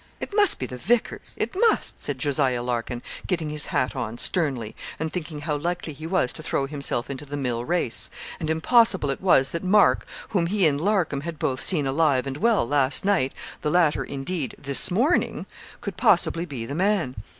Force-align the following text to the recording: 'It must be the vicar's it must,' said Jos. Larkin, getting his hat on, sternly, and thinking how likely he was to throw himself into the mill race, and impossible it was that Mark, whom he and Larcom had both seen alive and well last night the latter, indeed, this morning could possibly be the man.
'It 0.19 0.33
must 0.35 0.57
be 0.57 0.65
the 0.65 0.79
vicar's 0.79 1.35
it 1.37 1.53
must,' 1.55 2.01
said 2.01 2.17
Jos. 2.17 2.39
Larkin, 2.39 3.03
getting 3.27 3.51
his 3.51 3.67
hat 3.67 3.95
on, 3.95 4.17
sternly, 4.17 4.75
and 4.99 5.13
thinking 5.13 5.41
how 5.41 5.55
likely 5.57 5.93
he 5.93 6.07
was 6.07 6.33
to 6.33 6.41
throw 6.41 6.65
himself 6.65 7.07
into 7.11 7.23
the 7.23 7.37
mill 7.37 7.63
race, 7.63 8.09
and 8.39 8.49
impossible 8.49 9.11
it 9.11 9.21
was 9.21 9.49
that 9.49 9.63
Mark, 9.63 10.07
whom 10.29 10.47
he 10.47 10.65
and 10.65 10.81
Larcom 10.81 11.21
had 11.21 11.37
both 11.37 11.61
seen 11.61 11.85
alive 11.85 12.25
and 12.25 12.37
well 12.37 12.67
last 12.67 13.05
night 13.05 13.35
the 13.61 13.69
latter, 13.69 14.03
indeed, 14.03 14.55
this 14.57 14.89
morning 14.89 15.45
could 15.81 15.97
possibly 15.97 16.47
be 16.47 16.65
the 16.65 16.73
man. 16.73 17.15